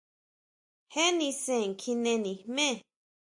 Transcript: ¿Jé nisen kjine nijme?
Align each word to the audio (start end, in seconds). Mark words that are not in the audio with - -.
¿Jé 0.93 1.05
nisen 1.17 1.69
kjine 1.79 2.13
nijme? 2.23 2.67